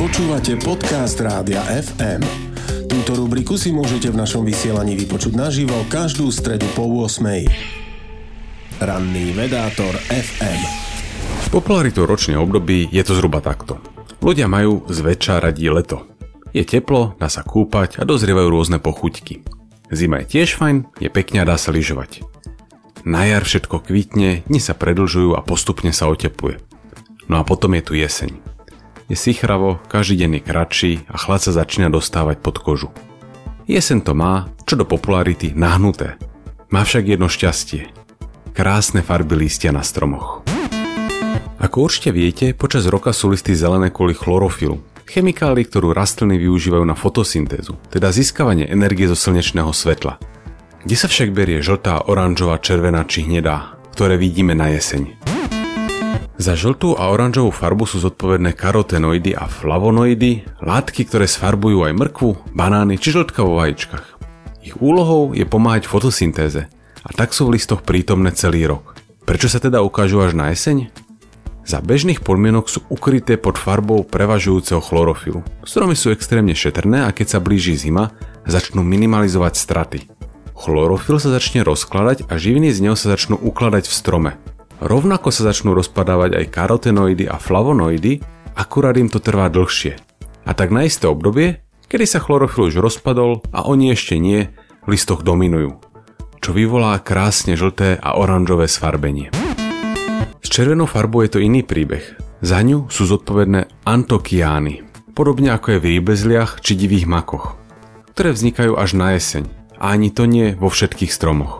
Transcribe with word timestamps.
Počúvate 0.00 0.56
podcast 0.56 1.20
Rádia 1.20 1.60
FM. 1.60 2.24
Túto 2.88 3.20
rubriku 3.20 3.60
si 3.60 3.68
môžete 3.68 4.08
v 4.08 4.16
našom 4.16 4.48
vysielaní 4.48 4.96
vypočuť 4.96 5.36
naživo 5.36 5.76
každú 5.92 6.32
stredu 6.32 6.64
po 6.72 6.88
8. 6.88 7.20
Ranný 8.80 9.36
vedátor 9.36 9.92
FM. 10.08 10.60
S 11.44 11.52
popularitou 11.52 12.08
ročnej 12.08 12.40
období 12.40 12.88
je 12.88 13.04
to 13.04 13.12
zhruba 13.12 13.44
takto. 13.44 13.76
Ľudia 14.24 14.48
majú 14.48 14.88
zväčša 14.88 15.44
radí 15.44 15.68
leto. 15.68 16.08
Je 16.56 16.64
teplo, 16.64 17.12
dá 17.20 17.28
sa 17.28 17.44
kúpať 17.44 18.00
a 18.00 18.08
dozrievajú 18.08 18.48
rôzne 18.48 18.80
pochuťky. 18.80 19.44
Zima 19.92 20.24
je 20.24 20.40
tiež 20.40 20.56
fajn, 20.56 20.96
je 20.96 21.12
pekne 21.12 21.44
a 21.44 21.48
dá 21.52 21.60
sa 21.60 21.76
lyžovať. 21.76 22.24
Na 23.04 23.28
jar 23.28 23.44
všetko 23.44 23.84
kvitne, 23.84 24.48
dni 24.48 24.60
sa 24.64 24.72
predlžujú 24.72 25.36
a 25.36 25.44
postupne 25.44 25.92
sa 25.92 26.08
otepluje. 26.08 26.56
No 27.28 27.36
a 27.36 27.44
potom 27.44 27.76
je 27.76 27.84
tu 27.84 27.92
jeseň. 28.00 28.59
Je 29.10 29.18
sichravo, 29.18 29.82
každý 29.90 30.22
deň 30.22 30.30
je 30.38 30.42
kratší 30.46 30.92
a 31.10 31.18
chlad 31.18 31.42
sa 31.42 31.50
začína 31.50 31.90
dostávať 31.90 32.38
pod 32.38 32.62
kožu. 32.62 32.94
Jeseň 33.66 34.06
to 34.06 34.14
má, 34.14 34.46
čo 34.62 34.78
do 34.78 34.86
popularity, 34.86 35.50
nahnuté. 35.50 36.14
Má 36.70 36.86
však 36.86 37.18
jedno 37.18 37.26
šťastie. 37.26 37.90
Krásne 38.54 39.02
farby 39.02 39.34
lístia 39.34 39.74
na 39.74 39.82
stromoch. 39.82 40.46
Ako 41.58 41.90
určite 41.90 42.14
viete, 42.14 42.54
počas 42.54 42.86
roka 42.86 43.10
sú 43.10 43.34
listy 43.34 43.50
zelené 43.50 43.90
kvôli 43.90 44.14
chlorofilu, 44.14 44.78
chemikáli, 45.10 45.66
ktorú 45.66 45.90
rastliny 45.90 46.38
využívajú 46.46 46.86
na 46.86 46.94
fotosyntézu, 46.94 47.82
teda 47.90 48.14
získavanie 48.14 48.70
energie 48.70 49.10
zo 49.10 49.18
slnečného 49.18 49.74
svetla. 49.74 50.22
Kde 50.86 50.94
sa 50.96 51.10
však 51.10 51.34
berie 51.34 51.58
žltá, 51.58 52.06
oranžová, 52.06 52.62
červená 52.62 53.02
či 53.10 53.26
hnedá, 53.26 53.74
ktoré 53.90 54.14
vidíme 54.14 54.54
na 54.54 54.70
jeseň? 54.70 55.19
Za 56.40 56.56
žltú 56.56 56.96
a 56.96 57.12
oranžovú 57.12 57.52
farbu 57.52 57.84
sú 57.84 58.00
zodpovedné 58.00 58.56
karotenoidy 58.56 59.36
a 59.36 59.44
flavonoidy, 59.44 60.48
látky, 60.64 61.04
ktoré 61.04 61.28
sfarbujú 61.28 61.84
aj 61.84 61.92
mrkvu, 61.92 62.56
banány 62.56 62.96
či 62.96 63.12
žltka 63.12 63.44
vo 63.44 63.60
vajíčkach. 63.60 64.16
Ich 64.64 64.72
úlohou 64.80 65.36
je 65.36 65.44
pomáhať 65.44 65.84
fotosyntéze 65.84 66.64
a 67.04 67.10
tak 67.12 67.36
sú 67.36 67.44
v 67.44 67.60
listoch 67.60 67.84
prítomné 67.84 68.32
celý 68.32 68.64
rok. 68.64 68.96
Prečo 69.28 69.52
sa 69.52 69.60
teda 69.60 69.84
ukážu 69.84 70.24
až 70.24 70.32
na 70.32 70.48
jeseň? 70.48 70.88
Za 71.68 71.84
bežných 71.84 72.24
podmienok 72.24 72.72
sú 72.72 72.80
ukryté 72.88 73.36
pod 73.36 73.60
farbou 73.60 74.00
prevažujúceho 74.00 74.80
chlorofilu. 74.80 75.44
Stromy 75.68 75.92
sú 75.92 76.08
extrémne 76.08 76.56
šetrné 76.56 77.04
a 77.04 77.12
keď 77.12 77.36
sa 77.36 77.44
blíži 77.44 77.76
zima, 77.76 78.16
začnú 78.48 78.80
minimalizovať 78.80 79.60
straty. 79.60 79.98
Chlorofil 80.56 81.20
sa 81.20 81.36
začne 81.36 81.68
rozkladať 81.68 82.32
a 82.32 82.40
živiny 82.40 82.72
z 82.72 82.88
neho 82.88 82.96
sa 82.96 83.12
začnú 83.12 83.36
ukladať 83.36 83.92
v 83.92 83.92
strome. 83.92 84.32
Rovnako 84.80 85.28
sa 85.28 85.52
začnú 85.52 85.76
rozpadávať 85.76 86.40
aj 86.40 86.46
karotenoidy 86.56 87.28
a 87.28 87.36
flavonoidy, 87.36 88.24
akurát 88.56 88.96
im 88.96 89.12
to 89.12 89.20
trvá 89.20 89.52
dlhšie. 89.52 90.00
A 90.48 90.56
tak 90.56 90.72
na 90.72 90.88
isté 90.88 91.04
obdobie, 91.04 91.60
kedy 91.92 92.08
sa 92.08 92.16
chlorofil 92.16 92.72
už 92.72 92.80
rozpadol 92.80 93.44
a 93.52 93.68
oni 93.68 93.92
ešte 93.92 94.16
nie, 94.16 94.48
v 94.88 94.96
listoch 94.96 95.20
dominujú. 95.20 95.76
Čo 96.40 96.56
vyvolá 96.56 96.96
krásne 97.04 97.60
žlté 97.60 98.00
a 98.00 98.16
oranžové 98.16 98.72
sfarbenie. 98.72 99.28
S 100.40 100.48
červenou 100.48 100.88
farbou 100.88 101.28
je 101.28 101.36
to 101.36 101.44
iný 101.44 101.60
príbeh. 101.60 102.16
Za 102.40 102.64
ňu 102.64 102.88
sú 102.88 103.04
zodpovedné 103.04 103.84
antokiány, 103.84 104.80
podobne 105.12 105.52
ako 105.52 105.76
je 105.76 105.80
v 105.84 105.88
rýbezliach 106.00 106.64
či 106.64 106.72
divých 106.80 107.04
makoch, 107.04 107.60
ktoré 108.16 108.32
vznikajú 108.32 108.80
až 108.80 108.96
na 108.96 109.12
jeseň 109.12 109.44
a 109.76 109.92
ani 109.92 110.08
to 110.08 110.24
nie 110.24 110.56
vo 110.56 110.72
všetkých 110.72 111.12
stromoch. 111.12 111.59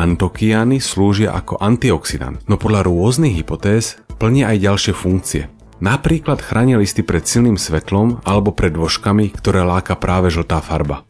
Antokiany 0.00 0.80
slúžia 0.80 1.36
ako 1.36 1.60
antioxidant, 1.60 2.40
no 2.48 2.56
podľa 2.56 2.88
rôznych 2.88 3.36
hypotéz 3.36 4.00
plnia 4.16 4.48
aj 4.48 4.56
ďalšie 4.64 4.92
funkcie. 4.96 5.52
Napríklad 5.84 6.40
chránia 6.40 6.80
listy 6.80 7.04
pred 7.04 7.28
silným 7.28 7.60
svetlom 7.60 8.24
alebo 8.24 8.48
pred 8.48 8.72
dôžkami, 8.72 9.28
ktoré 9.36 9.60
láka 9.60 10.00
práve 10.00 10.32
žltá 10.32 10.64
farba. 10.64 11.04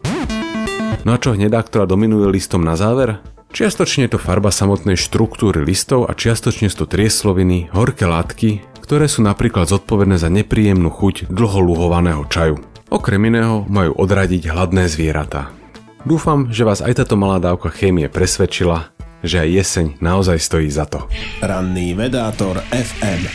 No 1.06 1.14
a 1.14 1.22
čo 1.22 1.38
hnedá, 1.38 1.62
ktorá 1.62 1.86
dominuje 1.86 2.34
listom 2.34 2.66
na 2.66 2.74
záver? 2.74 3.22
Čiastočne 3.54 4.10
je 4.10 4.18
to 4.18 4.22
farba 4.22 4.50
samotnej 4.50 4.98
štruktúry 4.98 5.62
listov 5.62 6.10
a 6.10 6.12
čiastočne 6.18 6.66
sú 6.66 6.82
to 6.82 6.90
triesloviny, 6.90 7.70
horké 7.70 8.10
látky, 8.10 8.66
ktoré 8.82 9.06
sú 9.06 9.22
napríklad 9.22 9.70
zodpovedné 9.70 10.18
za 10.18 10.26
nepríjemnú 10.34 10.90
chuť 10.90 11.30
dlholuhovaného 11.30 12.26
čaju. 12.26 12.58
Okrem 12.90 13.22
iného 13.22 13.62
majú 13.70 13.94
odradiť 13.94 14.50
hladné 14.50 14.90
zvieratá. 14.90 15.59
Dúfam, 16.00 16.48
že 16.48 16.64
vás 16.64 16.80
aj 16.80 17.04
táto 17.04 17.12
malá 17.20 17.36
dávka 17.36 17.68
chémie 17.68 18.08
presvedčila, 18.08 18.88
že 19.20 19.36
aj 19.44 19.48
jeseň 19.52 19.86
naozaj 20.00 20.40
stojí 20.40 20.72
za 20.72 20.88
to. 20.88 21.04
Ranný 21.44 21.92
vedátor 21.92 22.56
FM. 22.72 23.28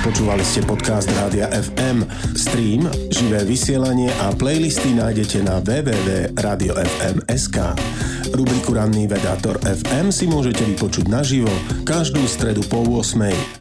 Počúvali 0.00 0.40
ste 0.40 0.64
podcast 0.64 1.12
Rádia 1.12 1.52
FM. 1.52 2.08
Stream, 2.32 2.88
živé 3.12 3.44
vysielanie 3.44 4.08
a 4.24 4.32
playlisty 4.32 4.96
nájdete 4.96 5.44
na 5.44 5.60
www.radiofm.sk. 5.60 7.56
Rubriku 8.32 8.72
Ranný 8.72 9.04
vedátor 9.04 9.60
FM 9.60 10.08
si 10.08 10.24
môžete 10.24 10.64
vypočuť 10.64 11.04
naživo 11.12 11.52
každú 11.84 12.24
stredu 12.24 12.64
po 12.64 12.80
8. 12.80 13.58